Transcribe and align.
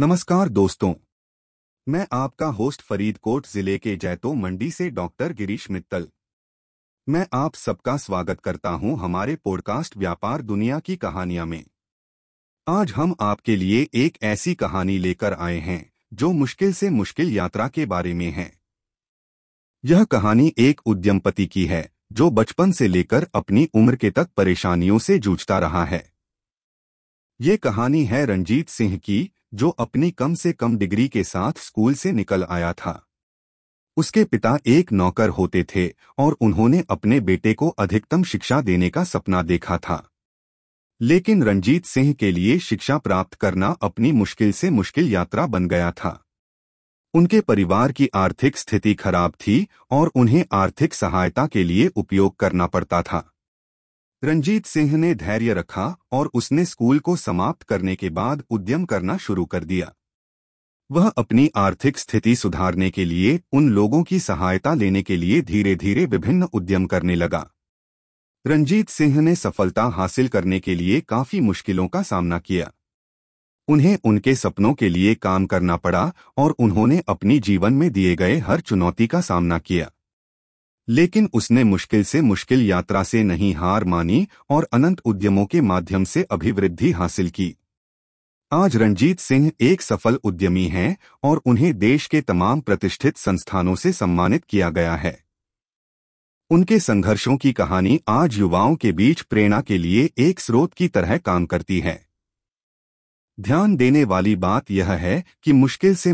नमस्कार 0.00 0.48
दोस्तों। 0.48 0.94
मैं 1.88 2.06
आपका 2.12 2.46
होस्ट 2.46 2.82
फरीदकोट 2.82 3.46
ज़िले 3.46 3.78
के 3.78 3.96
जैतो 3.96 4.34
मंडी 4.34 4.70
से 4.70 4.90
डॉक्टर 4.90 5.32
गिरीश 5.32 5.70
मित्तल। 5.70 6.08
मैं 7.08 7.26
आप 7.32 7.54
सबका 7.54 7.96
स्वागत 7.96 8.40
करता 8.40 8.68
हूँ 8.68 8.98
हमारे 8.98 9.36
पॉडकास्ट 9.36 9.96
व्यापार 9.96 10.42
दुनिया 10.42 10.78
की 10.78 10.96
कहानियाँ 10.96 11.46
में। 11.46 11.64
आज 12.68 12.92
हम 12.92 13.14
आपके 13.20 13.56
लिए 13.56 13.88
एक 13.94 14.18
ऐसी 14.22 14.54
कहानी 14.54 14.98
लेकर 14.98 15.32
आए 15.32 15.58
हैं, 15.58 15.92
जो 16.14 16.32
मुश्किल 16.32 16.72
से 16.72 16.90
मुश्किल 16.90 17.32
यात्रा 17.32 17.68
के 17.68 17.86
बारे 17.86 18.14
में 18.14 18.30
है। 18.30 18.58
यह 19.84 20.04
कहानी 20.04 20.54
एक 20.58 20.80
उद्यमपति 20.86 21.46
की 21.46 21.66
है, 21.66 21.92
जो 22.12 22.30
बचपन 22.30 22.72
से 22.72 22.88
लेकर 22.88 23.28
अपनी 23.34 23.68
उम्र 23.74 23.96
के 23.96 24.10
तक 24.10 24.28
परेशानियों 24.36 24.98
से 24.98 25.18
जूझता 25.18 25.58
रहा 25.58 25.84
है। 25.84 26.12
ये 27.40 27.56
कहानी 27.56 28.04
है 28.04 28.26
रंजीत 28.26 28.68
सिंह 28.68 28.96
की 28.96 29.30
जो 29.54 29.70
अपनी 29.70 30.10
कम 30.10 30.34
से 30.34 30.52
कम 30.52 30.76
डिग्री 30.76 31.08
के 31.08 31.24
साथ 31.24 31.52
स्कूल 31.58 31.94
से 31.94 32.12
निकल 32.12 32.44
आया 32.44 32.72
था। 32.72 33.06
उसके 33.96 34.24
पिता 34.24 34.58
एक 34.66 34.92
नौकर 34.92 35.28
होते 35.28 35.64
थे 35.64 35.88
और 36.18 36.32
उन्होंने 36.32 36.84
अपने 36.90 37.20
बेटे 37.20 37.54
को 37.54 37.68
अधिकतम 37.68 38.22
शिक्षा 38.22 38.60
देने 38.60 38.90
का 38.90 39.04
सपना 39.04 39.42
देखा 39.42 39.78
था। 39.78 40.10
लेकिन 41.00 41.42
रंजीत 41.42 41.84
सिंह 41.84 42.12
के 42.12 42.32
लिए 42.32 42.58
शिक्षा 42.58 42.98
प्राप्त 42.98 43.34
करना 43.34 43.76
अपनी 43.82 44.12
मुश्किल 44.12 44.52
से 44.52 44.70
मुश्किल 44.70 45.12
यात्रा 45.12 45.46
बन 45.46 45.68
गया 45.68 45.92
था। 45.92 46.24
उनके 47.14 47.40
परिवार 47.40 47.92
की 47.92 48.08
आर्थिक 48.14 48.56
स्थिति 48.56 48.94
खराब 48.94 49.30
थी 49.30 49.68
और 49.90 50.10
उन्हें 50.14 50.44
आर्थिक 50.52 50.94
सहायता 50.94 51.46
के 51.46 51.64
लिए 51.64 51.86
उपयोग 51.86 52.36
करना 52.36 52.66
पड़ता 52.66 53.02
था। 53.02 53.33
रंजीत 54.24 54.66
सिंह 54.66 54.96
ने 54.96 55.14
धैर्य 55.14 55.54
रखा 55.54 55.96
और 56.12 56.30
उसने 56.34 56.64
स्कूल 56.64 56.98
को 56.98 57.16
समाप्त 57.16 57.62
करने 57.62 57.96
के 57.96 58.10
बाद 58.10 58.42
उद्यम 58.50 58.84
करना 58.84 59.16
शुरू 59.16 59.44
कर 59.44 59.64
दिया। 59.64 59.94
वह 60.90 61.08
अपनी 61.08 61.50
आर्थिक 61.56 61.98
स्थिति 61.98 62.36
सुधारने 62.36 62.90
के 62.90 63.04
लिए, 63.04 63.40
उन 63.52 63.70
लोगों 63.70 64.02
की 64.02 64.20
सहायता 64.20 64.74
लेने 64.74 65.02
के 65.02 65.16
लिए 65.16 65.40
धीरे 65.40 65.76
धीरे 65.76 66.06
विभिन्न 66.06 66.42
उद्यम 66.42 66.86
करने 66.86 67.14
लगा। 67.14 67.50
रंजीत 68.46 68.88
सिंह 68.88 69.20
ने 69.20 69.34
सफलता 69.34 69.84
हासिल 69.84 70.28
करने 70.28 70.60
के 70.60 70.74
लिए 70.74 71.00
काफ़ी 71.00 71.40
मुश्किलों 71.40 71.88
का 71.88 72.02
सामना 72.02 72.38
किया। 72.38 72.72
उन्हें 73.68 73.98
उनके 74.04 74.34
सपनों 74.34 74.74
के 74.74 74.88
लिए 74.88 75.14
काम 75.14 75.46
करना 75.46 75.76
पड़ा 75.76 76.12
और 76.36 76.50
उन्होंने 76.50 77.02
अपनी 77.08 77.38
जीवन 77.38 77.72
में 77.72 77.90
दिए 77.90 78.16
गए 78.16 78.38
हर 78.38 78.60
चुनौती 78.60 79.06
का 79.06 79.20
सामना 79.20 79.58
किया। 79.58 79.90
लेकिन 80.88 81.30
उसने 81.32 81.64
मुश्किल 81.64 82.04
से 82.04 82.20
मुश्किल 82.20 82.66
यात्रा 82.66 83.02
से 83.02 83.22
नहीं 83.22 83.54
हार 83.54 83.84
मानी 83.84 84.28
और 84.50 84.68
अनंत 84.72 85.00
उद्यमों 85.04 85.46
के 85.46 85.60
माध्यम 85.60 86.04
से 86.04 86.22
अभिवृद्धि 86.22 86.90
हासिल 86.90 87.30
की। 87.30 87.56
आज 88.52 88.76
रंजीत 88.76 89.20
सिंह 89.20 89.52
एक 89.60 89.82
सफल 89.82 90.14
उद्यमी 90.14 90.66
हैं 90.68 90.96
और 91.22 91.42
उन्हें 91.46 91.78
देश 91.78 92.06
के 92.06 92.20
तमाम 92.20 92.60
प्रतिष्ठित 92.60 93.16
संस्थानों 93.16 93.74
से 93.74 93.92
सम्मानित 93.92 94.44
किया 94.44 94.70
गया 94.70 94.96
है। 94.96 95.24
उनके 96.50 96.78
संघर्षों 96.78 97.36
की 97.36 97.52
कहानी 97.52 98.00
आज 98.08 98.38
युवाओं 98.38 98.76
के 98.76 98.92
बीच 98.92 99.20
प्रेरणा 99.20 99.60
के 99.60 99.78
लिए 99.78 100.10
एक 100.18 100.40
स्रोत 100.40 100.74
की 100.74 100.88
तरह 100.88 101.16
काम 101.16 101.46
करती 101.46 101.80
है। 101.80 102.06
ध्यान 103.40 103.76
देने 103.76 104.04
वाली 104.04 104.36
बात 104.36 104.70
यह 104.70 104.92
है 104.92 105.24
कि 105.42 105.52
मुश्किल 105.52 105.96
से 105.96 106.12